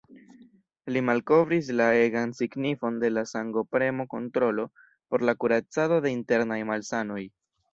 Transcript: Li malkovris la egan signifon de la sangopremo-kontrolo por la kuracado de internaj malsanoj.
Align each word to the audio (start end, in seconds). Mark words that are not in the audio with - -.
Li 0.95 1.01
malkovris 1.09 1.67
la 1.81 1.87
egan 2.05 2.33
signifon 2.39 2.97
de 3.05 3.11
la 3.13 3.25
sangopremo-kontrolo 3.33 4.67
por 5.13 5.27
la 5.31 5.39
kuracado 5.45 6.01
de 6.07 6.15
internaj 6.19 6.59
malsanoj. 6.73 7.23